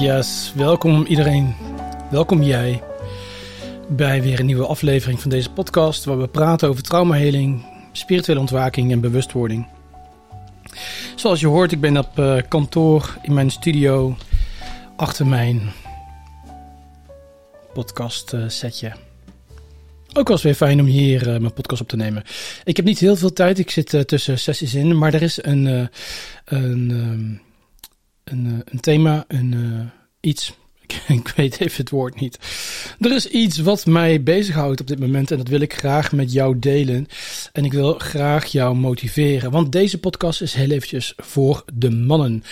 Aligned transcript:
Yes, 0.00 0.52
welkom 0.56 1.04
iedereen. 1.06 1.54
Welkom 2.10 2.42
jij 2.42 2.82
bij 3.88 4.22
weer 4.22 4.40
een 4.40 4.46
nieuwe 4.46 4.66
aflevering 4.66 5.20
van 5.20 5.30
deze 5.30 5.50
podcast 5.50 6.04
waar 6.04 6.18
we 6.18 6.28
praten 6.28 6.68
over 6.68 6.82
traumaheling, 6.82 7.64
spirituele 7.92 8.40
ontwaking 8.40 8.92
en 8.92 9.00
bewustwording. 9.00 9.66
Zoals 11.16 11.40
je 11.40 11.46
hoort, 11.46 11.72
ik 11.72 11.80
ben 11.80 11.96
op 11.96 12.18
uh, 12.18 12.36
kantoor 12.48 13.18
in 13.22 13.34
mijn 13.34 13.50
studio 13.50 14.16
achter 14.96 15.26
mijn 15.26 15.72
podcast 17.72 18.32
uh, 18.32 18.44
setje. 18.48 18.92
Ook 20.12 20.28
was 20.28 20.42
weer 20.42 20.54
fijn 20.54 20.80
om 20.80 20.86
hier 20.86 21.20
uh, 21.20 21.38
mijn 21.40 21.52
podcast 21.52 21.80
op 21.80 21.88
te 21.88 21.96
nemen. 21.96 22.22
Ik 22.64 22.76
heb 22.76 22.84
niet 22.84 22.98
heel 22.98 23.16
veel 23.16 23.32
tijd, 23.32 23.58
ik 23.58 23.70
zit 23.70 24.08
tussen 24.08 24.38
sessies 24.38 24.74
in, 24.74 24.98
maar 24.98 25.14
er 25.14 25.22
is 25.22 25.44
een, 25.44 25.88
een, 26.44 26.90
um, 26.90 27.40
een, 28.24 28.62
een, 28.64 28.80
thema, 28.80 29.24
een, 29.28 29.90
iets 30.20 30.52
ik 31.08 31.32
weet 31.36 31.60
even 31.60 31.76
het 31.76 31.90
woord 31.90 32.20
niet. 32.20 32.38
Er 33.00 33.12
is 33.12 33.28
iets 33.28 33.58
wat 33.58 33.86
mij 33.86 34.22
bezighoudt 34.22 34.80
op 34.80 34.86
dit 34.86 34.98
moment 34.98 35.30
en 35.30 35.36
dat 35.36 35.48
wil 35.48 35.60
ik 35.60 35.74
graag 35.74 36.12
met 36.12 36.32
jou 36.32 36.58
delen. 36.58 37.06
En 37.52 37.64
ik 37.64 37.72
wil 37.72 37.94
graag 37.94 38.46
jou 38.46 38.74
motiveren, 38.74 39.50
want 39.50 39.72
deze 39.72 39.98
podcast 39.98 40.40
is 40.40 40.54
heel 40.54 40.70
eventjes 40.70 41.14
voor 41.16 41.64
de 41.74 41.90
mannen. 41.90 42.44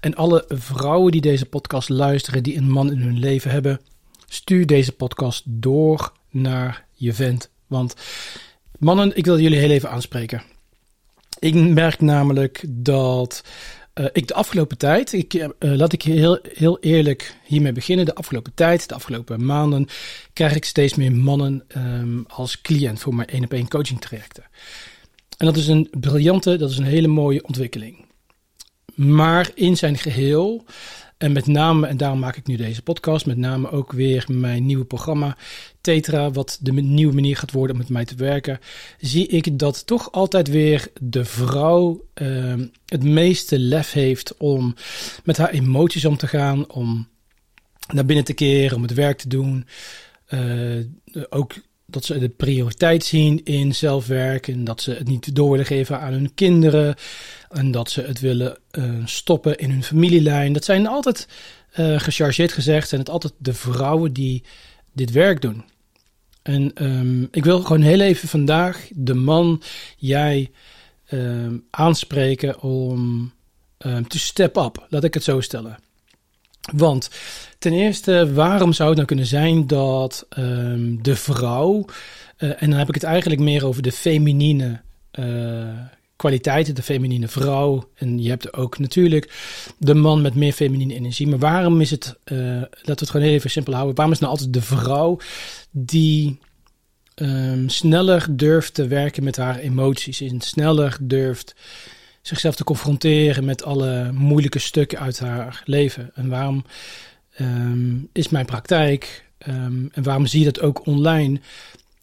En 0.00 0.14
alle 0.14 0.44
vrouwen 0.48 1.12
die 1.12 1.20
deze 1.20 1.46
podcast 1.46 1.88
luisteren, 1.88 2.42
die 2.42 2.56
een 2.56 2.70
man 2.70 2.90
in 2.90 3.00
hun 3.00 3.18
leven 3.18 3.50
hebben, 3.50 3.80
stuur 4.28 4.66
deze 4.66 4.92
podcast 4.92 5.42
door 5.46 6.12
naar 6.30 6.84
je 6.94 7.12
vent. 7.12 7.50
Want 7.66 7.94
mannen, 8.78 9.16
ik 9.16 9.24
wil 9.24 9.40
jullie 9.40 9.58
heel 9.58 9.70
even 9.70 9.90
aanspreken. 9.90 10.42
Ik 11.38 11.54
merk 11.54 12.00
namelijk 12.00 12.64
dat 12.68 13.42
uh, 14.00 14.06
ik 14.12 14.26
de 14.26 14.34
afgelopen 14.34 14.78
tijd, 14.78 15.12
ik, 15.12 15.34
uh, 15.34 15.48
laat 15.58 15.92
ik 15.92 16.02
heel, 16.02 16.38
heel 16.54 16.78
eerlijk 16.80 17.36
hiermee 17.44 17.72
beginnen. 17.72 18.04
De 18.04 18.14
afgelopen 18.14 18.54
tijd, 18.54 18.88
de 18.88 18.94
afgelopen 18.94 19.44
maanden, 19.44 19.88
krijg 20.32 20.54
ik 20.54 20.64
steeds 20.64 20.94
meer 20.94 21.12
mannen 21.12 21.64
um, 21.76 22.24
als 22.28 22.60
cliënt 22.60 23.00
voor 23.00 23.14
mijn 23.14 23.28
één 23.28 23.44
op 23.44 23.52
één 23.52 23.68
coaching 23.68 24.00
trajecten. 24.00 24.44
En 25.36 25.46
dat 25.46 25.56
is 25.56 25.66
een 25.66 25.88
briljante, 25.90 26.56
dat 26.56 26.70
is 26.70 26.78
een 26.78 26.84
hele 26.84 27.08
mooie 27.08 27.44
ontwikkeling. 27.44 28.04
Maar 28.94 29.50
in 29.54 29.76
zijn 29.76 29.98
geheel 29.98 30.64
en 31.18 31.32
met 31.32 31.46
name, 31.46 31.86
en 31.86 31.96
daarom 31.96 32.18
maak 32.18 32.36
ik 32.36 32.46
nu 32.46 32.56
deze 32.56 32.82
podcast, 32.82 33.26
met 33.26 33.36
name 33.36 33.70
ook 33.70 33.92
weer 33.92 34.24
mijn 34.28 34.66
nieuwe 34.66 34.84
programma 34.84 35.36
Tetra, 35.80 36.30
wat 36.30 36.58
de 36.60 36.72
nieuwe 36.72 37.14
manier 37.14 37.36
gaat 37.36 37.52
worden 37.52 37.72
om 37.72 37.80
met 37.80 37.90
mij 37.90 38.04
te 38.04 38.14
werken, 38.14 38.60
zie 39.00 39.26
ik 39.26 39.58
dat 39.58 39.86
toch 39.86 40.12
altijd 40.12 40.48
weer 40.48 40.88
de 41.00 41.24
vrouw 41.24 42.04
uh, 42.22 42.54
het 42.86 43.02
meeste 43.02 43.58
lef 43.58 43.92
heeft 43.92 44.36
om 44.36 44.74
met 45.24 45.36
haar 45.36 45.50
emoties 45.50 46.04
om 46.04 46.16
te 46.16 46.26
gaan, 46.26 46.70
om 46.70 47.08
naar 47.92 48.06
binnen 48.06 48.24
te 48.24 48.34
keren, 48.34 48.76
om 48.76 48.82
het 48.82 48.94
werk 48.94 49.18
te 49.18 49.28
doen. 49.28 49.66
Uh, 50.28 50.84
ook 51.28 51.54
dat 51.86 52.04
ze 52.04 52.18
de 52.18 52.28
prioriteit 52.28 53.04
zien 53.04 53.44
in 53.44 53.74
zelfwerk 53.74 54.48
en 54.48 54.64
dat 54.64 54.80
ze 54.80 54.92
het 54.92 55.08
niet 55.08 55.34
door 55.34 55.50
willen 55.50 55.66
geven 55.66 56.00
aan 56.00 56.12
hun 56.12 56.34
kinderen 56.34 56.94
en 57.50 57.70
dat 57.70 57.90
ze 57.90 58.02
het 58.02 58.20
willen 58.20 58.58
uh, 58.72 58.84
stoppen 59.04 59.58
in 59.58 59.70
hun 59.70 59.82
familielijn. 59.82 60.52
Dat 60.52 60.64
zijn 60.64 60.86
altijd, 60.86 61.28
uh, 61.76 62.00
gechargeerd 62.00 62.52
gezegd, 62.52 62.88
zijn 62.88 63.00
het 63.00 63.10
altijd 63.10 63.32
de 63.38 63.54
vrouwen 63.54 64.12
die 64.12 64.42
dit 64.92 65.10
werk 65.10 65.40
doen. 65.40 65.64
En 66.42 66.84
um, 66.84 67.28
ik 67.30 67.44
wil 67.44 67.60
gewoon 67.60 67.82
heel 67.82 68.00
even 68.00 68.28
vandaag 68.28 68.88
de 68.94 69.14
man, 69.14 69.62
jij, 69.96 70.50
um, 71.10 71.64
aanspreken 71.70 72.60
om 72.62 73.32
um, 73.78 74.08
te 74.08 74.18
step 74.18 74.56
up, 74.56 74.86
laat 74.88 75.04
ik 75.04 75.14
het 75.14 75.24
zo 75.24 75.40
stellen. 75.40 75.78
Want 76.72 77.10
ten 77.58 77.72
eerste, 77.72 78.32
waarom 78.32 78.72
zou 78.72 78.88
het 78.88 78.96
nou 78.96 79.08
kunnen 79.08 79.26
zijn 79.26 79.66
dat 79.66 80.26
de 81.02 81.16
vrouw, 81.16 81.84
uh, 82.38 82.62
en 82.62 82.70
dan 82.70 82.78
heb 82.78 82.88
ik 82.88 82.94
het 82.94 83.04
eigenlijk 83.04 83.40
meer 83.40 83.66
over 83.66 83.82
de 83.82 83.92
feminine 83.92 84.80
uh, 85.18 85.68
kwaliteiten, 86.16 86.74
de 86.74 86.82
feminine 86.82 87.28
vrouw. 87.28 87.90
En 87.94 88.22
je 88.22 88.28
hebt 88.28 88.52
ook 88.52 88.78
natuurlijk 88.78 89.32
de 89.78 89.94
man 89.94 90.22
met 90.22 90.34
meer 90.34 90.52
feminine 90.52 90.94
energie. 90.94 91.26
Maar 91.26 91.38
waarom 91.38 91.80
is 91.80 91.90
het, 91.90 92.18
uh, 92.24 92.38
laten 92.38 92.70
we 92.82 92.92
het 92.92 93.10
gewoon 93.10 93.26
even 93.26 93.50
simpel 93.50 93.72
houden, 93.72 93.94
waarom 93.94 94.14
is 94.14 94.20
nou 94.20 94.32
altijd 94.32 94.52
de 94.52 94.62
vrouw 94.62 95.18
die 95.70 96.38
um, 97.14 97.68
sneller 97.68 98.26
durft 98.30 98.74
te 98.74 98.86
werken 98.86 99.24
met 99.24 99.36
haar 99.36 99.58
emoties 99.58 100.20
en 100.20 100.40
sneller 100.40 100.96
durft 101.00 101.54
zichzelf 102.22 102.54
te 102.54 102.64
confronteren 102.64 103.44
met 103.44 103.64
alle 103.64 104.12
moeilijke 104.12 104.58
stukken 104.58 104.98
uit 104.98 105.18
haar 105.18 105.62
leven. 105.64 106.10
En 106.14 106.28
waarom 106.28 106.64
um, 107.40 108.08
is 108.12 108.28
mijn 108.28 108.46
praktijk 108.46 109.24
um, 109.48 109.88
en 109.92 110.02
waarom 110.02 110.26
zie 110.26 110.38
je 110.38 110.52
dat 110.52 110.60
ook 110.60 110.86
online 110.86 111.40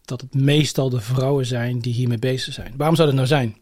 dat 0.04 0.20
het 0.20 0.34
meestal 0.34 0.90
de 0.90 1.00
vrouwen 1.00 1.46
zijn 1.46 1.78
die 1.78 1.94
hiermee 1.94 2.18
bezig 2.18 2.54
zijn? 2.54 2.74
Waarom 2.76 2.96
zou 2.96 3.08
dat 3.08 3.16
nou 3.16 3.28
zijn? 3.28 3.56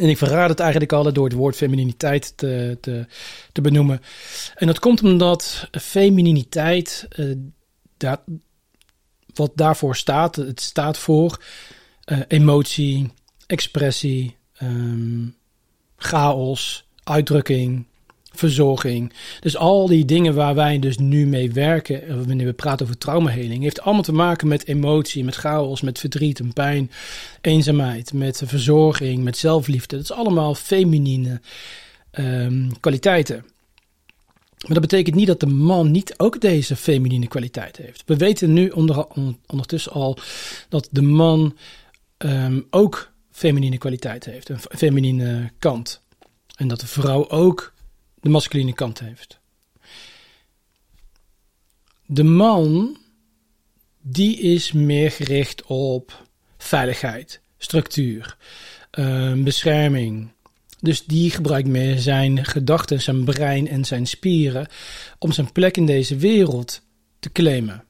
En 0.00 0.08
ik 0.08 0.18
verraad 0.18 0.48
het 0.48 0.60
eigenlijk 0.60 0.92
al 0.92 1.12
door 1.12 1.24
het 1.24 1.34
woord 1.34 1.56
femininiteit 1.56 2.32
te, 2.36 2.78
te, 2.80 3.06
te 3.52 3.60
benoemen. 3.60 4.00
En 4.54 4.66
dat 4.66 4.78
komt 4.78 5.02
omdat 5.02 5.68
femininiteit, 5.70 7.08
uh, 7.16 7.36
dat, 7.96 8.20
wat 9.34 9.50
daarvoor 9.54 9.96
staat, 9.96 10.36
het 10.36 10.60
staat 10.60 10.98
voor 10.98 11.42
uh, 12.06 12.18
emotie, 12.28 13.12
expressie, 13.46 14.36
um, 14.62 15.36
chaos, 15.96 16.88
uitdrukking, 17.04 17.86
verzorging. 18.32 19.12
Dus 19.40 19.56
al 19.56 19.86
die 19.86 20.04
dingen 20.04 20.34
waar 20.34 20.54
wij 20.54 20.78
dus 20.78 20.98
nu 20.98 21.26
mee 21.26 21.52
werken, 21.52 22.06
eh, 22.06 22.14
wanneer 22.26 22.46
we 22.46 22.52
praten 22.52 22.86
over 22.86 22.98
traumaheling, 22.98 23.62
heeft 23.62 23.80
allemaal 23.80 24.02
te 24.02 24.12
maken 24.12 24.48
met 24.48 24.66
emotie, 24.66 25.24
met 25.24 25.34
chaos, 25.34 25.80
met 25.80 25.98
verdriet 25.98 26.40
en 26.40 26.52
pijn, 26.52 26.90
eenzaamheid, 27.40 28.12
met 28.12 28.42
verzorging, 28.44 29.22
met 29.22 29.36
zelfliefde. 29.36 29.96
Dat 29.96 30.04
is 30.04 30.12
allemaal 30.12 30.54
feminine 30.54 31.40
um, 32.12 32.80
kwaliteiten. 32.80 33.44
Maar 34.60 34.72
dat 34.80 34.80
betekent 34.80 35.16
niet 35.16 35.26
dat 35.26 35.40
de 35.40 35.46
man 35.46 35.90
niet 35.90 36.14
ook 36.16 36.40
deze 36.40 36.76
feminine 36.76 37.28
kwaliteit 37.28 37.76
heeft. 37.76 38.02
We 38.06 38.16
weten 38.16 38.52
nu 38.52 38.68
onder, 38.68 39.06
ondertussen 39.46 39.92
al 39.92 40.18
dat 40.68 40.88
de 40.90 41.02
man 41.02 41.56
um, 42.18 42.66
ook 42.70 43.10
feminine 43.30 43.78
kwaliteit 43.78 44.24
heeft, 44.24 44.48
een 44.48 44.58
feminine 44.58 45.50
kant. 45.58 46.00
En 46.56 46.68
dat 46.68 46.80
de 46.80 46.86
vrouw 46.86 47.28
ook 47.28 47.72
de 48.20 48.28
masculine 48.28 48.72
kant 48.72 48.98
heeft. 48.98 49.38
De 52.06 52.24
man, 52.24 52.96
die 54.00 54.38
is 54.40 54.72
meer 54.72 55.10
gericht 55.10 55.62
op 55.62 56.26
veiligheid, 56.58 57.40
structuur, 57.58 58.36
uh, 58.98 59.32
bescherming. 59.32 60.30
Dus 60.80 61.04
die 61.04 61.30
gebruikt 61.30 61.68
meer 61.68 61.98
zijn 61.98 62.44
gedachten, 62.44 63.00
zijn 63.00 63.24
brein 63.24 63.68
en 63.68 63.84
zijn 63.84 64.06
spieren 64.06 64.66
om 65.18 65.32
zijn 65.32 65.52
plek 65.52 65.76
in 65.76 65.86
deze 65.86 66.16
wereld 66.16 66.82
te 67.18 67.32
claimen. 67.32 67.84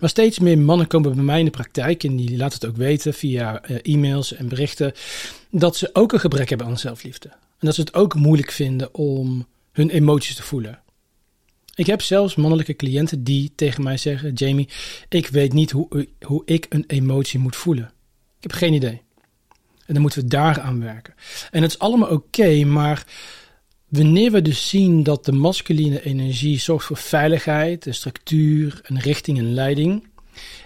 Maar 0.00 0.08
steeds 0.08 0.38
meer 0.38 0.58
mannen 0.58 0.86
komen 0.86 1.14
bij 1.14 1.24
mij 1.24 1.38
in 1.38 1.44
de 1.44 1.50
praktijk 1.50 2.04
en 2.04 2.16
die 2.16 2.36
laten 2.36 2.58
het 2.60 2.68
ook 2.68 2.76
weten 2.76 3.14
via 3.14 3.70
uh, 3.70 3.78
e-mails 3.82 4.32
en 4.32 4.48
berichten 4.48 4.92
dat 5.50 5.76
ze 5.76 5.90
ook 5.92 6.12
een 6.12 6.20
gebrek 6.20 6.48
hebben 6.48 6.66
aan 6.66 6.78
zelfliefde. 6.78 7.30
En 7.62 7.68
dat 7.68 7.74
ze 7.74 7.80
het 7.80 7.94
ook 7.94 8.14
moeilijk 8.14 8.50
vinden 8.50 8.94
om 8.94 9.46
hun 9.72 9.90
emoties 9.90 10.34
te 10.34 10.42
voelen. 10.42 10.82
Ik 11.74 11.86
heb 11.86 12.02
zelfs 12.02 12.34
mannelijke 12.34 12.76
cliënten 12.76 13.24
die 13.24 13.52
tegen 13.54 13.82
mij 13.82 13.96
zeggen: 13.96 14.32
Jamie, 14.32 14.68
ik 15.08 15.26
weet 15.26 15.52
niet 15.52 15.70
hoe, 15.70 16.08
hoe 16.20 16.42
ik 16.44 16.66
een 16.68 16.84
emotie 16.86 17.38
moet 17.38 17.56
voelen. 17.56 17.92
Ik 18.36 18.42
heb 18.42 18.52
geen 18.52 18.72
idee. 18.72 19.02
En 19.86 19.94
dan 19.94 20.00
moeten 20.00 20.22
we 20.22 20.28
daar 20.28 20.60
aan 20.60 20.80
werken. 20.80 21.14
En 21.50 21.62
het 21.62 21.70
is 21.70 21.78
allemaal 21.78 22.08
oké, 22.08 22.64
maar 22.64 23.06
Wanneer 23.92 24.30
we 24.30 24.42
dus 24.42 24.68
zien 24.68 25.02
dat 25.02 25.24
de 25.24 25.32
masculine 25.32 26.04
energie 26.04 26.58
zorgt 26.58 26.86
voor 26.86 26.96
veiligheid, 26.96 27.82
de 27.82 27.92
structuur, 27.92 28.80
een 28.82 28.98
richting 28.98 29.38
en 29.38 29.54
leiding. 29.54 30.08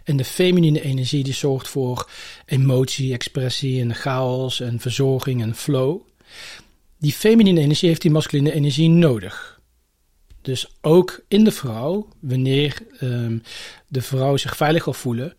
En 0.04 0.16
de 0.16 0.24
feminine 0.24 0.82
energie 0.82 1.24
die 1.24 1.34
zorgt 1.34 1.68
voor 1.68 2.10
emotie, 2.44 3.12
expressie 3.12 3.80
en 3.80 3.94
chaos 3.94 4.60
en 4.60 4.80
verzorging 4.80 5.42
en 5.42 5.54
flow. 5.54 6.00
Die 6.98 7.12
feminine 7.12 7.60
energie 7.60 7.88
heeft 7.88 8.02
die 8.02 8.10
masculine 8.10 8.52
energie 8.52 8.88
nodig. 8.88 9.60
Dus 10.42 10.70
ook 10.80 11.20
in 11.28 11.44
de 11.44 11.52
vrouw, 11.52 12.08
wanneer 12.20 12.78
um, 13.00 13.42
de 13.88 14.02
vrouw 14.02 14.36
zich 14.36 14.56
veilig 14.56 14.84
wil 14.84 14.94
voelen, 14.94 15.34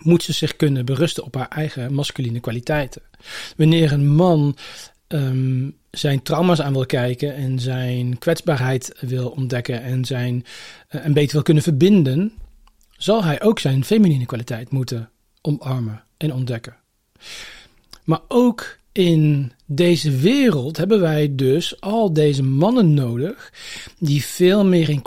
moet 0.00 0.22
ze 0.22 0.32
zich 0.32 0.56
kunnen 0.56 0.84
berusten 0.84 1.24
op 1.24 1.34
haar 1.34 1.48
eigen 1.48 1.94
masculine 1.94 2.40
kwaliteiten. 2.40 3.02
Wanneer 3.56 3.92
een 3.92 4.08
man 4.08 4.56
um, 5.08 5.76
zijn 5.90 6.22
trauma's 6.22 6.60
aan 6.60 6.72
wil 6.72 6.86
kijken 6.86 7.34
en 7.34 7.58
zijn 7.58 8.18
kwetsbaarheid 8.18 8.94
wil 9.00 9.28
ontdekken 9.28 9.82
en 9.82 10.04
zijn 10.04 10.44
uh, 10.90 11.04
een 11.04 11.12
beter 11.12 11.32
wil 11.32 11.42
kunnen 11.42 11.62
verbinden, 11.62 12.32
zal 12.96 13.24
hij 13.24 13.42
ook 13.42 13.58
zijn 13.58 13.84
feminine 13.84 14.26
kwaliteit 14.26 14.70
moeten 14.70 15.10
omarmen 15.40 16.04
en 16.16 16.32
ontdekken. 16.32 16.76
Maar 18.04 18.20
ook 18.28 18.78
in 18.92 19.52
deze 19.66 20.10
wereld 20.10 20.76
hebben 20.76 21.00
wij 21.00 21.34
dus 21.34 21.80
al 21.80 22.12
deze 22.12 22.42
mannen 22.42 22.94
nodig 22.94 23.52
die 23.98 24.24
veel 24.24 24.64
meer 24.64 24.88
in 24.88 25.02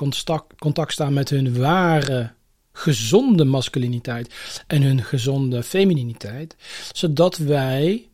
contact, 0.56 0.92
staan 0.92 1.14
met 1.14 1.30
hun 1.30 1.58
ware 1.58 2.32
gezonde 2.72 3.44
masculiniteit 3.44 4.34
en 4.68 4.82
hun 4.82 5.04
gezonde 5.04 5.64
femininiteit, 5.64 6.56
zodat 6.94 7.38
wij 7.38 8.10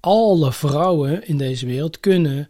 alle 0.00 0.52
vrouwen 0.52 1.26
in 1.26 1.36
deze 1.36 1.66
wereld 1.66 2.00
kunnen 2.00 2.48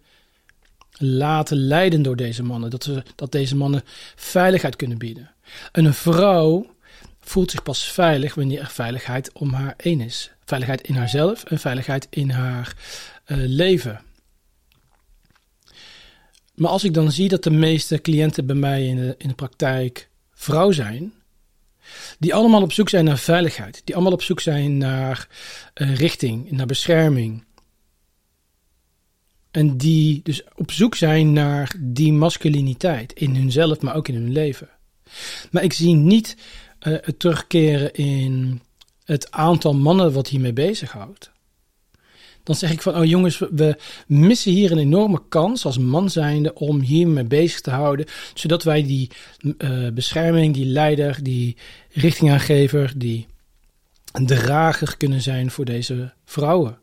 laten 0.92 1.56
leiden 1.56 2.02
door 2.02 2.16
deze 2.16 2.42
mannen. 2.42 2.70
Dat, 2.70 2.84
ze, 2.84 3.02
dat 3.16 3.32
deze 3.32 3.56
mannen 3.56 3.82
veiligheid 4.16 4.76
kunnen 4.76 4.98
bieden. 4.98 5.30
En 5.72 5.84
een 5.84 5.94
vrouw 5.94 6.66
voelt 7.30 7.50
zich 7.50 7.62
pas 7.62 7.92
veilig 7.92 8.34
wanneer 8.34 8.60
er 8.60 8.70
veiligheid 8.70 9.32
om 9.32 9.52
haar 9.52 9.74
heen 9.76 10.00
is. 10.00 10.30
Veiligheid 10.44 10.80
in 10.80 10.94
haarzelf 10.94 11.44
en 11.44 11.58
veiligheid 11.58 12.06
in 12.10 12.30
haar 12.30 12.76
uh, 13.26 13.36
leven. 13.38 14.00
Maar 16.54 16.70
als 16.70 16.84
ik 16.84 16.94
dan 16.94 17.12
zie 17.12 17.28
dat 17.28 17.42
de 17.42 17.50
meeste 17.50 18.00
cliënten 18.00 18.46
bij 18.46 18.56
mij 18.56 18.86
in 18.86 18.96
de, 18.96 19.14
in 19.18 19.28
de 19.28 19.34
praktijk 19.34 20.08
vrouw 20.32 20.70
zijn, 20.70 21.12
die 22.18 22.34
allemaal 22.34 22.62
op 22.62 22.72
zoek 22.72 22.88
zijn 22.88 23.04
naar 23.04 23.18
veiligheid, 23.18 23.82
die 23.84 23.94
allemaal 23.94 24.12
op 24.12 24.22
zoek 24.22 24.40
zijn 24.40 24.78
naar 24.78 25.28
uh, 25.74 25.96
richting, 25.96 26.50
naar 26.50 26.66
bescherming. 26.66 27.44
En 29.50 29.76
die 29.76 30.20
dus 30.22 30.42
op 30.54 30.72
zoek 30.72 30.94
zijn 30.94 31.32
naar 31.32 31.74
die 31.78 32.12
masculiniteit 32.12 33.12
in 33.12 33.34
hunzelf, 33.34 33.80
maar 33.80 33.94
ook 33.94 34.08
in 34.08 34.14
hun 34.14 34.32
leven. 34.32 34.68
Maar 35.50 35.62
ik 35.62 35.72
zie 35.72 35.94
niet 35.94 36.36
het 36.80 37.18
terugkeren 37.18 37.94
in 37.94 38.60
het 39.04 39.30
aantal 39.30 39.74
mannen 39.74 40.12
wat 40.12 40.28
hiermee 40.28 40.52
bezighoudt. 40.52 41.30
Dan 42.42 42.54
zeg 42.54 42.70
ik 42.70 42.82
van, 42.82 42.96
oh 42.96 43.04
jongens, 43.04 43.38
we 43.38 43.76
missen 44.06 44.52
hier 44.52 44.72
een 44.72 44.78
enorme 44.78 45.22
kans 45.28 45.64
als 45.64 45.78
man 45.78 46.10
zijnde 46.10 46.54
om 46.54 46.80
hiermee 46.80 47.24
bezig 47.24 47.60
te 47.60 47.70
houden. 47.70 48.06
Zodat 48.34 48.62
wij 48.62 48.82
die 48.82 49.10
uh, 49.42 49.88
bescherming, 49.88 50.54
die 50.54 50.66
leider, 50.66 51.18
die 51.22 51.56
richtingaangever, 51.90 52.92
die 52.96 53.26
drager 54.12 54.96
kunnen 54.96 55.20
zijn 55.20 55.50
voor 55.50 55.64
deze 55.64 56.12
vrouwen. 56.24 56.78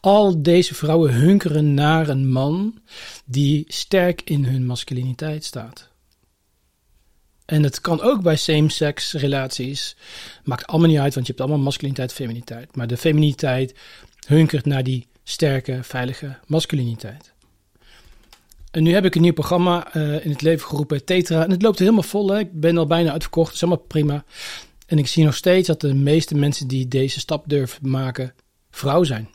Al 0.00 0.42
deze 0.42 0.74
vrouwen 0.74 1.14
hunkeren 1.14 1.74
naar 1.74 2.08
een 2.08 2.28
man 2.28 2.78
die 3.24 3.64
sterk 3.68 4.22
in 4.24 4.44
hun 4.44 4.66
masculiniteit 4.66 5.44
staat. 5.44 5.92
En 7.44 7.62
het 7.62 7.80
kan 7.80 8.00
ook 8.00 8.22
bij 8.22 8.36
same-sex 8.36 9.12
relaties. 9.12 9.96
Maakt 10.44 10.66
allemaal 10.66 10.88
niet 10.88 10.98
uit, 10.98 11.14
want 11.14 11.26
je 11.26 11.32
hebt 11.32 11.44
allemaal 11.44 11.64
masculiniteit 11.64 12.10
en 12.10 12.16
feminiteit. 12.16 12.76
Maar 12.76 12.86
de 12.86 12.96
feminiteit 12.96 13.74
hunkert 14.26 14.66
naar 14.66 14.82
die 14.82 15.06
sterke, 15.22 15.78
veilige 15.82 16.38
masculiniteit. 16.46 17.32
En 18.70 18.82
nu 18.82 18.92
heb 18.92 19.04
ik 19.04 19.14
een 19.14 19.22
nieuw 19.22 19.32
programma 19.32 19.96
uh, 19.96 20.24
in 20.24 20.30
het 20.30 20.42
leven 20.42 20.68
geroepen, 20.68 21.04
Tetra. 21.04 21.44
En 21.44 21.50
het 21.50 21.62
loopt 21.62 21.78
helemaal 21.78 22.02
vol. 22.02 22.28
Hè? 22.28 22.38
Ik 22.38 22.60
ben 22.60 22.78
al 22.78 22.86
bijna 22.86 23.12
uitverkocht. 23.12 23.46
Dat 23.46 23.54
is 23.54 23.62
allemaal 23.62 23.84
prima. 23.86 24.24
En 24.86 24.98
ik 24.98 25.06
zie 25.06 25.24
nog 25.24 25.34
steeds 25.34 25.66
dat 25.66 25.80
de 25.80 25.94
meeste 25.94 26.34
mensen 26.34 26.68
die 26.68 26.88
deze 26.88 27.20
stap 27.20 27.44
durven 27.48 27.88
maken, 27.88 28.34
vrouw 28.70 29.02
zijn. 29.02 29.28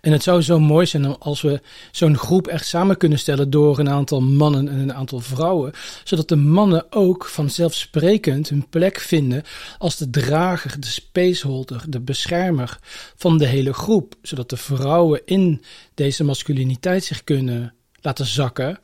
En 0.00 0.12
het 0.12 0.22
zou 0.22 0.42
zo 0.42 0.60
mooi 0.60 0.86
zijn 0.86 1.18
als 1.18 1.42
we 1.42 1.60
zo'n 1.90 2.18
groep 2.18 2.46
echt 2.46 2.66
samen 2.66 2.96
kunnen 2.96 3.18
stellen 3.18 3.50
door 3.50 3.78
een 3.78 3.88
aantal 3.90 4.20
mannen 4.20 4.68
en 4.68 4.78
een 4.78 4.94
aantal 4.94 5.20
vrouwen, 5.20 5.72
zodat 6.04 6.28
de 6.28 6.36
mannen 6.36 6.92
ook 6.92 7.24
vanzelfsprekend 7.24 8.48
hun 8.48 8.68
plek 8.68 9.00
vinden 9.00 9.42
als 9.78 9.96
de 9.96 10.10
drager, 10.10 10.80
de 10.80 10.86
spaceholder, 10.86 11.84
de 11.88 12.00
beschermer 12.00 12.78
van 13.16 13.38
de 13.38 13.46
hele 13.46 13.72
groep, 13.72 14.14
zodat 14.22 14.50
de 14.50 14.56
vrouwen 14.56 15.20
in 15.24 15.62
deze 15.94 16.24
masculiniteit 16.24 17.04
zich 17.04 17.24
kunnen 17.24 17.74
laten 18.00 18.26
zakken 18.26 18.78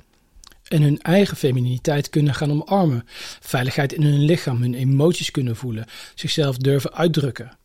en 0.71 0.83
hun 0.83 1.03
eigen 1.03 1.37
femininiteit 1.37 2.11
kunnen 2.11 2.35
gaan 2.35 2.51
omarmen, 2.51 3.05
veiligheid 3.41 3.93
in 3.93 4.03
hun 4.03 4.25
lichaam, 4.25 4.63
hun 4.63 4.75
emoties 4.75 5.31
kunnen 5.31 5.57
voelen, 5.57 5.87
zichzelf 6.15 6.57
durven 6.57 6.93
uitdrukken. 6.93 7.59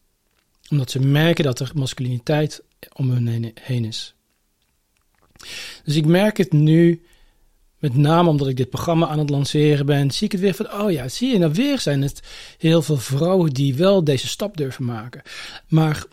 Omdat 0.70 0.92
ze 0.92 1.00
merken 1.00 1.44
dat 1.44 1.60
er 1.60 1.72
masculiniteit 1.76 2.64
om 2.94 3.10
hun 3.10 3.52
heen 3.62 3.86
is. 3.86 4.16
Dus 5.84 5.96
ik 5.96 6.06
merk 6.06 6.38
het 6.38 6.52
nu, 6.52 7.02
met 7.80 7.96
name 7.96 8.30
omdat 8.30 8.48
ik 8.48 8.58
dit 8.58 8.70
programma 8.70 9.08
aan 9.08 9.20
het 9.20 9.30
lanceren 9.30 9.86
ben, 9.86 10.12
zie 10.12 10.26
ik 10.26 10.32
het 10.32 10.42
weer 10.42 10.54
van, 10.54 10.74
oh 10.74 10.92
ja, 10.92 11.08
zie 11.08 11.32
je, 11.32 11.38
nou 11.38 11.54
weer 11.54 11.80
zijn 11.80 12.02
het 12.02 12.22
heel 12.58 12.82
veel 12.82 12.98
vrouwen 12.98 13.52
die 13.52 13.76
wel 13.76 14.04
deze 14.04 14.28
stap 14.28 14.58
durven 14.58 14.86
maken. 14.86 15.22
Maar 15.68 16.06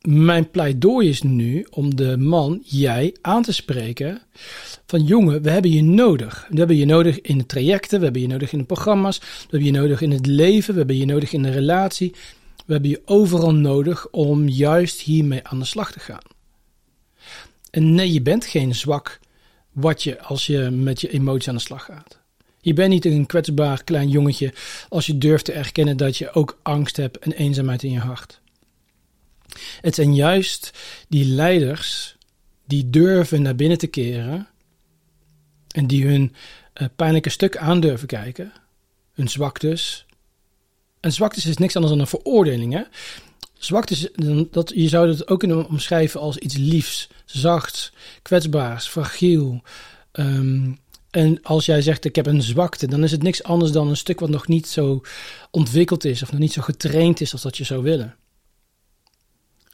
mijn 0.00 0.50
pleidooi 0.50 1.08
is 1.08 1.22
nu 1.22 1.66
om 1.70 1.96
de 1.96 2.16
man, 2.16 2.60
jij, 2.64 3.16
aan 3.20 3.42
te 3.42 3.52
spreken 3.52 4.22
van 4.86 5.04
jongen, 5.04 5.42
we 5.42 5.50
hebben 5.50 5.70
je 5.70 5.82
nodig. 5.82 6.46
We 6.50 6.58
hebben 6.58 6.76
je 6.76 6.84
nodig 6.84 7.20
in 7.20 7.38
de 7.38 7.46
trajecten, 7.46 7.98
we 7.98 8.04
hebben 8.04 8.22
je 8.22 8.28
nodig 8.28 8.52
in 8.52 8.58
de 8.58 8.64
programma's, 8.64 9.18
we 9.18 9.26
hebben 9.40 9.64
je 9.64 9.78
nodig 9.78 10.00
in 10.00 10.10
het 10.10 10.26
leven, 10.26 10.72
we 10.72 10.78
hebben 10.78 10.96
je 10.96 11.04
nodig 11.04 11.32
in 11.32 11.42
de 11.42 11.50
relatie. 11.50 12.14
We 12.70 12.76
hebben 12.76 12.94
je 12.94 13.02
overal 13.04 13.54
nodig 13.54 14.08
om 14.10 14.48
juist 14.48 15.00
hiermee 15.00 15.46
aan 15.46 15.58
de 15.58 15.64
slag 15.64 15.92
te 15.92 16.00
gaan. 16.00 16.22
En 17.70 17.94
nee, 17.94 18.12
je 18.12 18.22
bent 18.22 18.44
geen 18.44 18.74
zwak 18.74 19.20
wat 19.72 20.02
je 20.02 20.20
als 20.20 20.46
je 20.46 20.70
met 20.70 21.00
je 21.00 21.10
emoties 21.10 21.48
aan 21.48 21.54
de 21.54 21.60
slag 21.60 21.84
gaat. 21.84 22.18
Je 22.60 22.72
bent 22.72 22.90
niet 22.90 23.04
een 23.04 23.26
kwetsbaar 23.26 23.84
klein 23.84 24.08
jongetje 24.08 24.54
als 24.88 25.06
je 25.06 25.18
durft 25.18 25.44
te 25.44 25.52
erkennen 25.52 25.96
dat 25.96 26.16
je 26.16 26.32
ook 26.32 26.58
angst 26.62 26.96
hebt 26.96 27.18
en 27.18 27.32
eenzaamheid 27.32 27.82
in 27.82 27.90
je 27.90 27.98
hart. 27.98 28.40
Het 29.80 29.94
zijn 29.94 30.14
juist 30.14 30.70
die 31.08 31.24
leiders 31.24 32.16
die 32.66 32.90
durven 32.90 33.42
naar 33.42 33.56
binnen 33.56 33.78
te 33.78 33.86
keren 33.86 34.48
en 35.68 35.86
die 35.86 36.06
hun 36.06 36.34
uh, 36.74 36.88
pijnlijke 36.96 37.30
stuk 37.30 37.56
aan 37.56 37.80
durven 37.80 38.08
kijken, 38.08 38.52
hun 39.12 39.28
zwaktes, 39.28 40.06
en 41.00 41.12
zwakte 41.12 41.48
is 41.48 41.56
niks 41.56 41.74
anders 41.74 41.92
dan 41.92 42.02
een 42.02 42.06
veroordeling. 42.06 42.72
Hè? 42.72 42.82
Zwakte 43.58 44.12
dat, 44.50 44.72
je 44.74 44.88
zou 44.88 45.08
het 45.08 45.28
ook 45.28 45.38
kunnen 45.38 45.68
omschrijven 45.68 46.20
als 46.20 46.36
iets 46.36 46.56
liefs, 46.56 47.08
zachts, 47.24 47.92
kwetsbaars, 48.22 48.88
fragiel. 48.88 49.62
Um, 50.12 50.78
en 51.10 51.42
als 51.42 51.66
jij 51.66 51.82
zegt 51.82 52.04
ik 52.04 52.16
heb 52.16 52.26
een 52.26 52.42
zwakte, 52.42 52.86
dan 52.86 53.04
is 53.04 53.10
het 53.10 53.22
niks 53.22 53.42
anders 53.42 53.72
dan 53.72 53.88
een 53.88 53.96
stuk 53.96 54.20
wat 54.20 54.28
nog 54.28 54.48
niet 54.48 54.68
zo 54.68 55.00
ontwikkeld 55.50 56.04
is 56.04 56.22
of 56.22 56.30
nog 56.30 56.40
niet 56.40 56.52
zo 56.52 56.62
getraind 56.62 57.20
is 57.20 57.32
als 57.32 57.42
dat 57.42 57.56
je 57.56 57.64
zou 57.64 57.82
willen. 57.82 58.16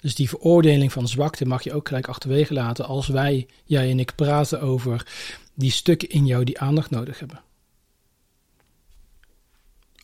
Dus 0.00 0.14
die 0.14 0.28
veroordeling 0.28 0.92
van 0.92 1.08
zwakte 1.08 1.46
mag 1.46 1.62
je 1.62 1.72
ook 1.72 1.88
gelijk 1.88 2.08
achterwege 2.08 2.54
laten 2.54 2.86
als 2.86 3.06
wij, 3.06 3.46
jij 3.64 3.90
en 3.90 4.00
ik, 4.00 4.14
praten 4.14 4.60
over 4.60 5.06
die 5.54 5.70
stukken 5.70 6.08
in 6.08 6.26
jou 6.26 6.44
die 6.44 6.58
aandacht 6.58 6.90
nodig 6.90 7.18
hebben 7.18 7.40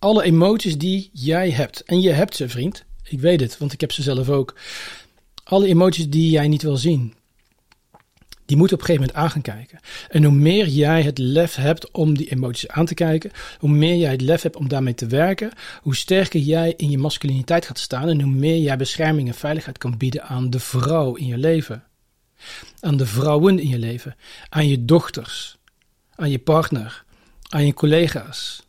alle 0.02 0.22
emoties 0.22 0.78
die 0.78 1.10
jij 1.12 1.50
hebt. 1.50 1.80
En 1.84 2.00
je 2.00 2.10
hebt 2.10 2.36
ze, 2.36 2.48
vriend. 2.48 2.84
Ik 3.04 3.20
weet 3.20 3.40
het, 3.40 3.58
want 3.58 3.72
ik 3.72 3.80
heb 3.80 3.92
ze 3.92 4.02
zelf 4.02 4.28
ook. 4.28 4.54
Alle 5.44 5.66
emoties 5.66 6.08
die 6.08 6.30
jij 6.30 6.48
niet 6.48 6.62
wil 6.62 6.76
zien. 6.76 7.14
Die 8.46 8.56
moeten 8.56 8.76
op 8.76 8.82
een 8.82 8.88
gegeven 8.88 9.08
moment 9.08 9.14
aan 9.14 9.30
gaan 9.30 9.56
kijken. 9.56 9.80
En 10.08 10.24
hoe 10.24 10.34
meer 10.34 10.68
jij 10.68 11.02
het 11.02 11.18
lef 11.18 11.54
hebt 11.54 11.90
om 11.90 12.16
die 12.16 12.30
emoties 12.30 12.68
aan 12.68 12.86
te 12.86 12.94
kijken, 12.94 13.30
hoe 13.58 13.70
meer 13.70 13.96
jij 13.96 14.10
het 14.10 14.20
lef 14.20 14.42
hebt 14.42 14.56
om 14.56 14.68
daarmee 14.68 14.94
te 14.94 15.06
werken, 15.06 15.50
hoe 15.82 15.96
sterker 15.96 16.40
jij 16.40 16.74
in 16.76 16.90
je 16.90 16.98
masculiniteit 16.98 17.66
gaat 17.66 17.78
staan 17.78 18.08
en 18.08 18.20
hoe 18.20 18.32
meer 18.32 18.58
jij 18.58 18.76
bescherming 18.76 19.28
en 19.28 19.34
veiligheid 19.34 19.78
kan 19.78 19.96
bieden 19.96 20.22
aan 20.22 20.50
de 20.50 20.60
vrouw 20.60 21.14
in 21.14 21.26
je 21.26 21.38
leven. 21.38 21.84
Aan 22.80 22.96
de 22.96 23.06
vrouwen 23.06 23.58
in 23.58 23.68
je 23.68 23.78
leven, 23.78 24.16
aan 24.48 24.68
je 24.68 24.84
dochters, 24.84 25.56
aan 26.14 26.30
je 26.30 26.38
partner, 26.38 27.04
aan 27.48 27.66
je 27.66 27.74
collega's, 27.74 28.62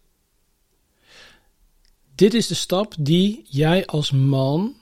dit 2.16 2.34
is 2.34 2.48
de 2.48 2.54
stap 2.54 2.94
die 3.00 3.46
jij 3.50 3.86
als 3.86 4.12
man 4.12 4.76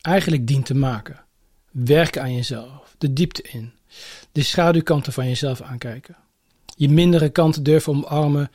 eigenlijk 0.00 0.46
dient 0.46 0.66
te 0.66 0.74
maken. 0.74 1.24
Werken 1.70 2.22
aan 2.22 2.34
jezelf, 2.34 2.94
de 2.98 3.12
diepte 3.12 3.42
in, 3.42 3.72
de 4.32 4.42
schaduwkanten 4.42 5.12
van 5.12 5.28
jezelf 5.28 5.60
aankijken. 5.60 6.16
Je 6.76 6.88
mindere 6.88 7.28
kanten 7.28 7.62
durven 7.62 7.92
omarmen, 7.92 8.50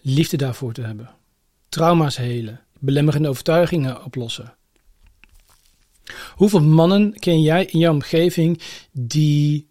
liefde 0.00 0.36
daarvoor 0.36 0.72
te 0.72 0.82
hebben. 0.82 1.10
Trauma's 1.68 2.16
helen, 2.16 2.60
belemmerende 2.78 3.28
overtuigingen 3.28 4.04
oplossen. 4.04 4.54
Hoeveel 6.34 6.62
mannen 6.62 7.18
ken 7.18 7.42
jij 7.42 7.64
in 7.64 7.78
jouw 7.78 7.92
omgeving 7.92 8.60
die 8.92 9.66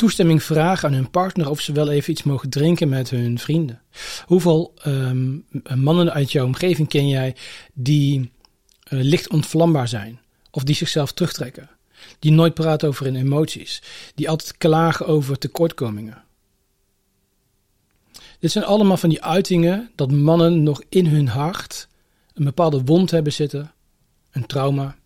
toestemming 0.00 0.42
vragen 0.42 0.88
aan 0.88 0.94
hun 0.94 1.10
partner 1.10 1.50
of 1.50 1.60
ze 1.60 1.72
wel 1.72 1.90
even 1.90 2.10
iets 2.10 2.22
mogen 2.22 2.50
drinken 2.50 2.88
met 2.88 3.10
hun 3.10 3.38
vrienden. 3.38 3.80
Hoeveel 4.24 4.74
ehm, 4.82 5.38
mannen 5.74 6.12
uit 6.12 6.32
jouw 6.32 6.44
omgeving 6.44 6.88
ken 6.88 7.08
jij 7.08 7.36
die 7.72 8.18
uh, 8.18 9.00
licht 9.02 9.28
ontvlambaar 9.28 9.88
zijn 9.88 10.20
of 10.50 10.64
die 10.64 10.74
zichzelf 10.74 11.12
terugtrekken? 11.12 11.70
Die 12.18 12.32
nooit 12.32 12.54
praten 12.54 12.88
over 12.88 13.04
hun 13.04 13.16
emoties, 13.16 13.82
die 14.14 14.28
altijd 14.28 14.56
klagen 14.56 15.06
over 15.06 15.38
tekortkomingen. 15.38 16.22
Dit 18.38 18.50
zijn 18.50 18.64
allemaal 18.64 18.96
van 18.96 19.08
die 19.08 19.22
uitingen 19.22 19.90
dat 19.94 20.12
mannen 20.12 20.62
nog 20.62 20.82
in 20.88 21.06
hun 21.06 21.28
hart 21.28 21.88
een 22.34 22.44
bepaalde 22.44 22.84
wond 22.84 23.10
hebben 23.10 23.32
zitten 23.32 23.72
een 24.30 24.46
trauma, 24.46 24.96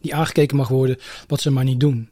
die 0.00 0.14
aangekeken 0.14 0.56
mag 0.56 0.68
worden 0.68 0.98
wat 1.26 1.40
ze 1.40 1.50
maar 1.50 1.64
niet 1.64 1.80
doen. 1.80 2.10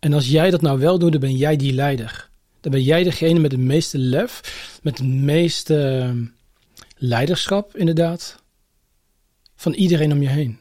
En 0.00 0.12
als 0.12 0.28
jij 0.28 0.50
dat 0.50 0.62
nou 0.62 0.78
wel 0.78 0.98
doet, 0.98 1.12
dan 1.12 1.20
ben 1.20 1.36
jij 1.36 1.56
die 1.56 1.72
leider. 1.72 2.28
Dan 2.60 2.72
ben 2.72 2.82
jij 2.82 3.02
degene 3.02 3.38
met 3.38 3.52
het 3.52 3.60
meeste 3.60 3.98
lef, 3.98 4.40
met 4.82 4.98
het 4.98 5.06
meeste 5.06 5.88
ehm, 5.88 6.24
leiderschap, 6.96 7.76
inderdaad, 7.76 8.42
van 9.56 9.72
iedereen 9.72 10.12
om 10.12 10.22
je 10.22 10.28
heen. 10.28 10.58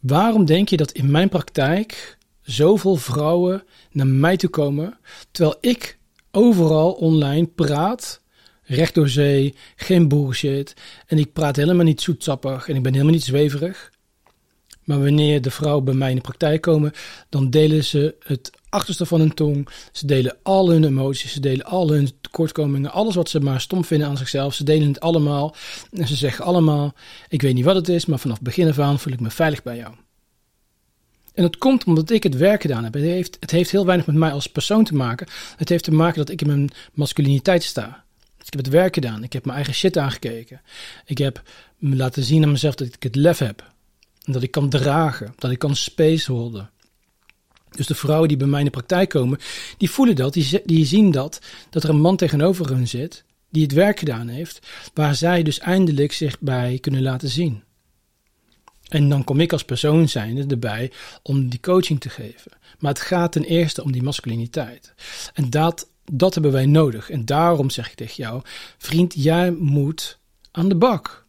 Waarom 0.00 0.44
denk 0.44 0.68
je 0.68 0.76
dat 0.76 0.92
in 0.92 1.10
mijn 1.10 1.28
praktijk 1.28 2.18
zoveel 2.42 2.96
vrouwen 2.96 3.62
naar 3.90 4.06
mij 4.06 4.36
toe 4.36 4.50
komen, 4.50 4.98
terwijl 5.30 5.56
ik 5.60 5.98
overal 6.30 6.92
online 6.92 7.46
praat, 7.46 8.20
recht 8.62 8.94
door 8.94 9.08
zee, 9.08 9.54
geen 9.76 10.08
bullshit, 10.08 10.74
en 11.06 11.18
ik 11.18 11.32
praat 11.32 11.56
helemaal 11.56 11.84
niet 11.84 12.00
zoetsappig 12.00 12.68
en 12.68 12.76
ik 12.76 12.82
ben 12.82 12.92
helemaal 12.92 13.14
niet 13.14 13.24
zweverig. 13.24 13.92
Maar 14.84 15.02
wanneer 15.02 15.42
de 15.42 15.50
vrouwen 15.50 15.84
bij 15.84 15.94
mij 15.94 16.10
in 16.10 16.16
de 16.16 16.22
praktijk 16.22 16.60
komen, 16.60 16.92
dan 17.28 17.50
delen 17.50 17.84
ze 17.84 18.14
het 18.26 18.50
achterste 18.68 19.06
van 19.06 19.20
hun 19.20 19.34
tong. 19.34 19.68
Ze 19.92 20.06
delen 20.06 20.36
al 20.42 20.70
hun 20.70 20.84
emoties, 20.84 21.32
ze 21.32 21.40
delen 21.40 21.64
al 21.66 21.90
hun 21.90 22.10
tekortkomingen, 22.20 22.92
alles 22.92 23.14
wat 23.14 23.28
ze 23.28 23.40
maar 23.40 23.60
stom 23.60 23.84
vinden 23.84 24.08
aan 24.08 24.16
zichzelf. 24.16 24.54
Ze 24.54 24.64
delen 24.64 24.88
het 24.88 25.00
allemaal 25.00 25.54
en 25.92 26.06
ze 26.06 26.16
zeggen 26.16 26.44
allemaal: 26.44 26.94
Ik 27.28 27.42
weet 27.42 27.54
niet 27.54 27.64
wat 27.64 27.74
het 27.74 27.88
is, 27.88 28.06
maar 28.06 28.18
vanaf 28.18 28.40
begin 28.40 28.68
af 28.68 28.78
aan 28.78 28.98
voel 28.98 29.12
ik 29.12 29.20
me 29.20 29.30
veilig 29.30 29.62
bij 29.62 29.76
jou. 29.76 29.94
En 31.34 31.42
dat 31.42 31.58
komt 31.58 31.84
omdat 31.84 32.10
ik 32.10 32.22
het 32.22 32.36
werk 32.36 32.62
gedaan 32.62 32.84
heb. 32.84 32.94
Het 32.94 33.02
heeft, 33.02 33.36
het 33.40 33.50
heeft 33.50 33.70
heel 33.70 33.86
weinig 33.86 34.06
met 34.06 34.16
mij 34.16 34.32
als 34.32 34.46
persoon 34.46 34.84
te 34.84 34.94
maken. 34.94 35.26
Het 35.56 35.68
heeft 35.68 35.84
te 35.84 35.92
maken 35.92 36.18
dat 36.18 36.30
ik 36.30 36.40
in 36.40 36.46
mijn 36.46 36.70
masculiniteit 36.92 37.62
sta. 37.62 38.04
Dus 38.36 38.46
ik 38.46 38.52
heb 38.52 38.64
het 38.64 38.72
werk 38.72 38.94
gedaan. 38.94 39.22
Ik 39.22 39.32
heb 39.32 39.44
mijn 39.44 39.56
eigen 39.56 39.74
shit 39.74 39.98
aangekeken. 39.98 40.60
Ik 41.04 41.18
heb 41.18 41.42
me 41.78 41.96
laten 41.96 42.22
zien 42.22 42.42
aan 42.42 42.50
mezelf 42.50 42.74
dat 42.74 42.86
ik 42.86 43.02
het 43.02 43.16
lef 43.16 43.38
heb. 43.38 43.72
Dat 44.24 44.42
ik 44.42 44.50
kan 44.50 44.68
dragen. 44.68 45.34
Dat 45.38 45.50
ik 45.50 45.58
kan 45.58 45.76
space 45.76 46.32
holden. 46.32 46.70
Dus 47.70 47.86
de 47.86 47.94
vrouwen 47.94 48.28
die 48.28 48.36
bij 48.36 48.46
mij 48.46 48.58
in 48.58 48.64
de 48.64 48.70
praktijk 48.70 49.08
komen, 49.08 49.38
die 49.78 49.90
voelen 49.90 50.16
dat, 50.16 50.32
die, 50.32 50.62
die 50.64 50.86
zien 50.86 51.10
dat, 51.10 51.40
dat 51.70 51.82
er 51.82 51.88
een 51.88 52.00
man 52.00 52.16
tegenover 52.16 52.68
hun 52.68 52.88
zit, 52.88 53.24
die 53.50 53.62
het 53.62 53.72
werk 53.72 53.98
gedaan 53.98 54.28
heeft, 54.28 54.66
waar 54.94 55.14
zij 55.14 55.42
dus 55.42 55.58
eindelijk 55.58 56.12
zich 56.12 56.40
bij 56.40 56.78
kunnen 56.80 57.02
laten 57.02 57.28
zien. 57.28 57.62
En 58.88 59.08
dan 59.08 59.24
kom 59.24 59.40
ik 59.40 59.52
als 59.52 59.64
persoon 59.64 60.08
zijnde 60.08 60.46
erbij 60.46 60.92
om 61.22 61.48
die 61.48 61.60
coaching 61.60 62.00
te 62.00 62.08
geven. 62.08 62.52
Maar 62.78 62.92
het 62.92 63.02
gaat 63.02 63.32
ten 63.32 63.44
eerste 63.44 63.82
om 63.82 63.92
die 63.92 64.02
masculiniteit. 64.02 64.94
En 65.34 65.50
dat, 65.50 65.88
dat 66.04 66.34
hebben 66.34 66.52
wij 66.52 66.66
nodig. 66.66 67.10
En 67.10 67.24
daarom 67.24 67.70
zeg 67.70 67.88
ik 67.88 67.94
tegen 67.94 68.16
jou, 68.16 68.42
vriend, 68.78 69.14
jij 69.16 69.50
moet 69.50 70.18
aan 70.50 70.68
de 70.68 70.76
bak. 70.76 71.23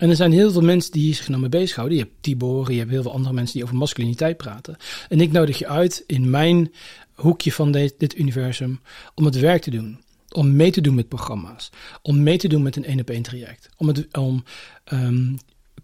En 0.00 0.08
er 0.08 0.16
zijn 0.16 0.32
heel 0.32 0.52
veel 0.52 0.62
mensen 0.62 0.92
die 0.92 1.14
zich 1.14 1.28
nou 1.28 1.40
mee 1.40 1.50
bezighouden. 1.50 1.96
Je 1.96 2.02
hebt 2.02 2.16
Tibor, 2.20 2.72
je 2.72 2.78
hebt 2.78 2.90
heel 2.90 3.02
veel 3.02 3.12
andere 3.12 3.34
mensen 3.34 3.54
die 3.54 3.64
over 3.64 3.76
masculiniteit 3.76 4.36
praten. 4.36 4.76
En 5.08 5.20
ik 5.20 5.32
nodig 5.32 5.58
je 5.58 5.68
uit 5.68 6.04
in 6.06 6.30
mijn 6.30 6.72
hoekje 7.14 7.52
van 7.52 7.72
dit, 7.72 7.94
dit 7.98 8.18
universum 8.18 8.80
om 9.14 9.24
het 9.24 9.38
werk 9.38 9.62
te 9.62 9.70
doen. 9.70 10.00
Om 10.28 10.56
mee 10.56 10.70
te 10.70 10.80
doen 10.80 10.94
met 10.94 11.08
programma's. 11.08 11.70
Om 12.02 12.22
mee 12.22 12.38
te 12.38 12.48
doen 12.48 12.62
met 12.62 12.76
een 12.76 12.84
één 12.84 13.00
op 13.00 13.10
één 13.10 13.22
traject. 13.22 13.68
Om, 13.76 13.88
het, 13.88 14.18
om 14.18 14.44
um, 14.92 15.38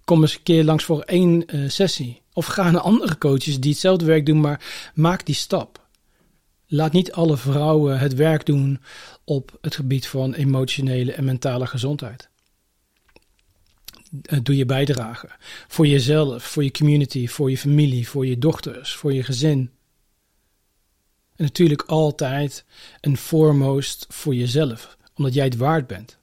kom 0.05 0.23
eens 0.23 0.35
een 0.35 0.43
keer 0.43 0.65
langs 0.65 0.85
voor 0.85 1.01
één 1.01 1.45
uh, 1.55 1.69
sessie. 1.69 2.21
Of 2.33 2.47
ga 2.47 2.71
naar 2.71 2.81
andere 2.81 3.19
coaches 3.19 3.61
die 3.61 3.71
hetzelfde 3.71 4.05
werk 4.05 4.27
doen, 4.27 4.41
maar 4.41 4.91
maak 4.95 5.27
die 5.27 5.35
stap. 5.35 5.87
Laat 6.67 6.93
niet 6.93 7.13
alle 7.13 7.37
vrouwen 7.37 7.99
het 7.99 8.15
werk 8.15 8.47
doen 8.47 8.81
op 9.25 9.59
het 9.61 9.75
gebied 9.75 10.07
van 10.07 10.35
emotionele 10.35 11.13
en 11.13 11.25
mentale 11.25 11.67
gezondheid. 11.67 12.29
Eh, 14.23 14.39
doe 14.43 14.57
je 14.57 14.67
bijdrage. 14.67 15.29
Voor 15.69 15.87
jezelf, 15.87 16.45
voor 16.45 16.65
je 16.65 16.71
community, 16.71 17.27
voor 17.27 17.51
je 17.51 17.59
familie, 17.59 18.09
voor 18.09 18.27
je 18.27 18.39
dochters, 18.39 18.95
voor 18.95 19.13
je 19.13 19.23
gezin. 19.23 19.71
En 21.37 21.45
natuurlijk 21.45 21.83
altijd 21.83 22.65
en 23.01 23.17
foremost 23.17 24.07
voor 24.09 24.35
jezelf, 24.35 24.97
omdat 25.15 25.35
jij 25.35 25.45
het 25.45 25.57
waard 25.57 25.87
bent. 25.87 26.19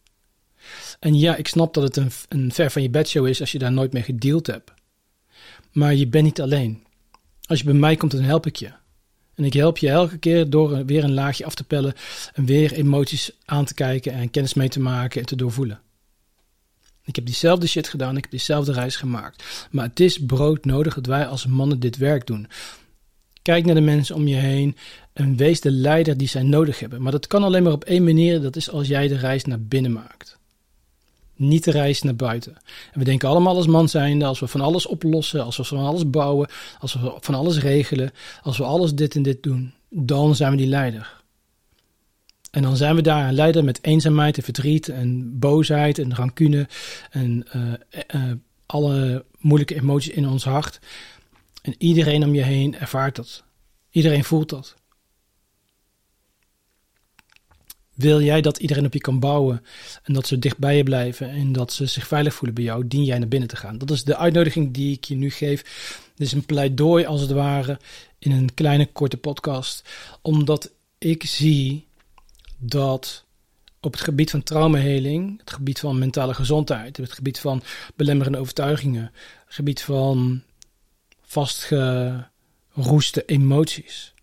En 0.99 1.19
ja, 1.19 1.35
ik 1.35 1.47
snap 1.47 1.73
dat 1.73 1.83
het 1.83 1.97
een, 1.97 2.11
een 2.29 2.51
ver 2.51 2.71
van 2.71 2.81
je 2.81 2.89
bedshow 2.89 3.27
is 3.27 3.39
als 3.39 3.51
je 3.51 3.59
daar 3.59 3.71
nooit 3.71 3.93
mee 3.93 4.03
gedeeld 4.03 4.47
hebt. 4.47 4.73
Maar 5.71 5.95
je 5.95 6.07
bent 6.07 6.23
niet 6.23 6.41
alleen. 6.41 6.83
Als 7.45 7.59
je 7.59 7.65
bij 7.65 7.73
mij 7.73 7.95
komt, 7.95 8.11
dan 8.11 8.21
help 8.21 8.45
ik 8.45 8.55
je. 8.55 8.71
En 9.35 9.43
ik 9.43 9.53
help 9.53 9.77
je 9.77 9.89
elke 9.89 10.17
keer 10.17 10.49
door 10.49 10.85
weer 10.85 11.03
een 11.03 11.13
laagje 11.13 11.45
af 11.45 11.55
te 11.55 11.63
pellen 11.63 11.93
en 12.33 12.45
weer 12.45 12.73
emoties 12.73 13.31
aan 13.45 13.65
te 13.65 13.73
kijken 13.73 14.13
en 14.13 14.31
kennis 14.31 14.53
mee 14.53 14.69
te 14.69 14.79
maken 14.79 15.19
en 15.19 15.27
te 15.27 15.35
doorvoelen. 15.35 15.81
Ik 17.05 17.15
heb 17.15 17.25
diezelfde 17.25 17.67
shit 17.67 17.87
gedaan, 17.87 18.15
ik 18.15 18.21
heb 18.21 18.31
diezelfde 18.31 18.71
reis 18.71 18.95
gemaakt. 18.95 19.67
Maar 19.71 19.85
het 19.85 19.99
is 19.99 20.25
brood 20.25 20.65
nodig 20.65 20.93
dat 20.93 21.05
wij 21.05 21.27
als 21.27 21.45
mannen 21.45 21.79
dit 21.79 21.97
werk 21.97 22.27
doen. 22.27 22.47
Kijk 23.41 23.65
naar 23.65 23.75
de 23.75 23.81
mensen 23.81 24.15
om 24.15 24.27
je 24.27 24.35
heen 24.35 24.77
en 25.13 25.35
wees 25.35 25.61
de 25.61 25.71
leider 25.71 26.17
die 26.17 26.27
zij 26.27 26.43
nodig 26.43 26.79
hebben. 26.79 27.01
Maar 27.01 27.11
dat 27.11 27.27
kan 27.27 27.43
alleen 27.43 27.63
maar 27.63 27.71
op 27.71 27.83
één 27.83 28.03
manier, 28.03 28.41
dat 28.41 28.55
is 28.55 28.69
als 28.69 28.87
jij 28.87 29.07
de 29.07 29.17
reis 29.17 29.45
naar 29.45 29.61
binnen 29.61 29.91
maakt. 29.91 30.37
Niet 31.35 31.63
de 31.63 31.71
reis 31.71 32.01
naar 32.01 32.15
buiten. 32.15 32.57
En 32.91 32.99
we 32.99 33.05
denken 33.05 33.29
allemaal 33.29 33.55
als 33.55 33.67
man 33.67 33.89
zijnde, 33.89 34.25
als 34.25 34.39
we 34.39 34.47
van 34.47 34.61
alles 34.61 34.85
oplossen, 34.85 35.43
als 35.43 35.57
we 35.57 35.63
van 35.63 35.77
alles 35.77 36.09
bouwen, 36.09 36.49
als 36.79 36.93
we 36.93 37.13
van 37.19 37.35
alles 37.35 37.59
regelen, 37.59 38.11
als 38.41 38.57
we 38.57 38.63
alles 38.63 38.93
dit 38.93 39.15
en 39.15 39.21
dit 39.21 39.43
doen, 39.43 39.73
dan 39.89 40.35
zijn 40.35 40.51
we 40.51 40.57
die 40.57 40.67
leider. 40.67 41.22
En 42.53 42.61
dan 42.61 42.77
zijn 42.77 42.95
we 42.95 43.01
daar 43.01 43.27
een 43.27 43.33
leider 43.33 43.63
met 43.63 43.83
eenzaamheid 43.83 44.37
en 44.37 44.43
verdriet 44.43 44.89
en 44.89 45.39
boosheid 45.39 45.99
en 45.99 46.15
rancune 46.15 46.67
en 47.09 47.45
uh, 47.55 47.73
uh, 48.15 48.31
alle 48.65 49.25
moeilijke 49.39 49.75
emoties 49.75 50.13
in 50.13 50.27
ons 50.27 50.43
hart. 50.43 50.79
En 51.61 51.75
iedereen 51.77 52.23
om 52.23 52.33
je 52.33 52.41
heen 52.41 52.77
ervaart 52.77 53.15
dat. 53.15 53.43
Iedereen 53.89 54.23
voelt 54.23 54.49
dat. 54.49 54.75
Wil 57.93 58.21
jij 58.21 58.41
dat 58.41 58.57
iedereen 58.57 58.85
op 58.85 58.93
je 58.93 58.99
kan 58.99 59.19
bouwen 59.19 59.63
en 60.03 60.13
dat 60.13 60.27
ze 60.27 60.39
dicht 60.39 60.57
bij 60.57 60.77
je 60.77 60.83
blijven 60.83 61.29
en 61.29 61.51
dat 61.51 61.73
ze 61.73 61.85
zich 61.85 62.07
veilig 62.07 62.33
voelen 62.33 62.55
bij 62.55 62.63
jou, 62.63 62.87
dien 62.87 63.03
jij 63.03 63.19
naar 63.19 63.27
binnen 63.27 63.49
te 63.49 63.55
gaan. 63.55 63.77
Dat 63.77 63.91
is 63.91 64.03
de 64.03 64.17
uitnodiging 64.17 64.73
die 64.73 64.95
ik 64.95 65.03
je 65.03 65.15
nu 65.15 65.29
geef. 65.29 65.61
Dit 66.15 66.27
is 66.27 66.33
een 66.33 66.45
pleidooi 66.45 67.05
als 67.05 67.21
het 67.21 67.31
ware 67.31 67.79
in 68.19 68.31
een 68.31 68.53
kleine 68.53 68.85
korte 68.85 69.17
podcast, 69.17 69.89
omdat 70.21 70.71
ik 70.97 71.23
zie 71.23 71.87
dat 72.65 73.25
op 73.79 73.91
het 73.91 74.01
gebied 74.01 74.29
van 74.29 74.43
traumaheling, 74.43 75.39
het 75.39 75.51
gebied 75.51 75.79
van 75.79 75.99
mentale 75.99 76.33
gezondheid, 76.33 76.97
het 76.97 77.13
gebied 77.13 77.39
van 77.39 77.63
belemmerende 77.95 78.37
overtuigingen, 78.37 79.11
het 79.45 79.53
gebied 79.53 79.81
van 79.81 80.41
vastgeroeste 81.21 83.25
emoties, 83.25 84.13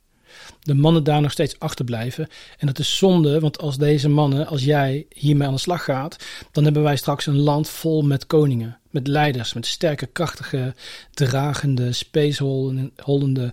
de 0.61 0.75
mannen 0.75 1.05
daar 1.05 1.21
nog 1.21 1.33
steeds 1.33 1.59
achterblijven. 1.59 2.29
En 2.59 2.67
dat 2.67 2.79
is 2.79 2.97
zonde, 2.97 3.41
want 3.41 3.59
als 3.59 3.79
deze 3.79 4.09
mannen, 4.09 4.47
als 4.47 4.65
jij 4.65 5.07
hiermee 5.15 5.47
aan 5.47 5.55
de 5.55 5.61
slag 5.61 5.85
gaat, 5.85 6.17
dan 6.53 6.65
hebben 6.65 6.83
wij 6.83 6.97
straks 6.97 7.27
een 7.27 7.39
land 7.39 7.69
vol 7.69 8.03
met 8.03 8.27
koningen, 8.27 8.79
met 8.91 9.07
leiders, 9.07 9.53
met 9.53 9.67
sterke, 9.67 10.07
krachtige, 10.07 10.75
dragende, 11.11 11.93
spaceholdende 11.93 13.53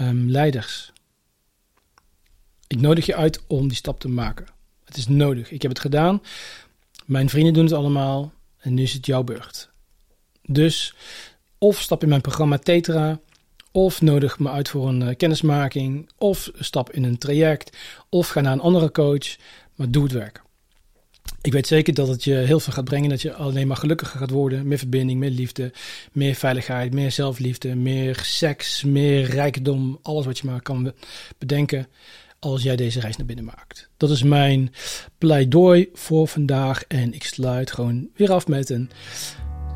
um, 0.00 0.30
leiders. 0.30 0.92
Ik 2.78 2.84
nodig 2.84 3.06
je 3.06 3.14
uit 3.14 3.40
om 3.46 3.68
die 3.68 3.76
stap 3.76 4.00
te 4.00 4.08
maken. 4.08 4.46
Het 4.84 4.96
is 4.96 5.08
nodig. 5.08 5.50
Ik 5.50 5.62
heb 5.62 5.70
het 5.70 5.80
gedaan. 5.80 6.22
Mijn 7.04 7.28
vrienden 7.28 7.52
doen 7.52 7.64
het 7.64 7.72
allemaal. 7.72 8.32
En 8.58 8.74
nu 8.74 8.82
is 8.82 8.92
het 8.92 9.06
jouw 9.06 9.22
beurt. 9.22 9.70
Dus 10.42 10.94
of 11.58 11.80
stap 11.80 12.02
in 12.02 12.08
mijn 12.08 12.20
programma 12.20 12.58
Tetra. 12.58 13.20
Of 13.72 14.00
nodig 14.00 14.38
me 14.38 14.48
uit 14.48 14.68
voor 14.68 14.88
een 14.88 15.00
uh, 15.00 15.14
kennismaking. 15.16 16.08
Of 16.18 16.50
stap 16.54 16.92
in 16.92 17.04
een 17.04 17.18
traject. 17.18 17.76
Of 18.08 18.28
ga 18.28 18.40
naar 18.40 18.52
een 18.52 18.60
andere 18.60 18.90
coach. 18.90 19.36
Maar 19.74 19.90
doe 19.90 20.02
het 20.02 20.12
werk. 20.12 20.42
Ik 21.40 21.52
weet 21.52 21.66
zeker 21.66 21.94
dat 21.94 22.08
het 22.08 22.24
je 22.24 22.34
heel 22.34 22.60
veel 22.60 22.72
gaat 22.72 22.84
brengen. 22.84 23.10
Dat 23.10 23.22
je 23.22 23.34
alleen 23.34 23.66
maar 23.66 23.76
gelukkiger 23.76 24.18
gaat 24.18 24.30
worden. 24.30 24.68
Meer 24.68 24.78
verbinding, 24.78 25.18
meer 25.18 25.30
liefde, 25.30 25.72
meer 26.12 26.34
veiligheid, 26.34 26.92
meer 26.92 27.12
zelfliefde, 27.12 27.74
meer 27.74 28.20
seks, 28.22 28.84
meer 28.84 29.24
rijkdom. 29.24 29.98
Alles 30.02 30.24
wat 30.24 30.38
je 30.38 30.46
maar 30.46 30.62
kan 30.62 30.92
bedenken 31.38 31.88
als 32.38 32.62
jij 32.62 32.76
deze 32.76 33.00
reis 33.00 33.16
naar 33.16 33.26
binnen 33.26 33.44
maakt. 33.44 33.88
Dat 33.96 34.10
is 34.10 34.22
mijn 34.22 34.72
pleidooi 35.18 35.88
voor 35.92 36.28
vandaag. 36.28 36.84
En 36.88 37.14
ik 37.14 37.24
sluit 37.24 37.72
gewoon 37.72 38.08
weer 38.16 38.32
af 38.32 38.46
met 38.46 38.70
een 38.70 38.90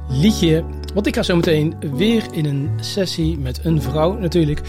liedje. 0.09 0.65
Want 0.95 1.07
ik 1.07 1.15
ga 1.15 1.23
zo 1.23 1.37
meteen 1.37 1.75
weer 1.95 2.25
in 2.33 2.45
een 2.45 2.71
sessie 2.81 3.39
met 3.39 3.65
een 3.65 3.83
vrouw 3.83 4.19
natuurlijk. 4.19 4.61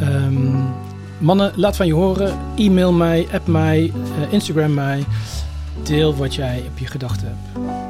Um, 0.00 0.74
mannen, 1.18 1.52
laat 1.56 1.76
van 1.76 1.86
je 1.86 1.94
horen. 1.94 2.38
E-mail 2.56 2.92
mij, 2.92 3.26
app 3.32 3.46
mij, 3.46 3.92
uh, 4.18 4.32
Instagram 4.32 4.74
mij. 4.74 5.04
Deel 5.84 6.16
wat 6.16 6.34
jij 6.34 6.62
op 6.70 6.78
je 6.78 6.86
gedachten 6.86 7.26
hebt. 7.26 7.87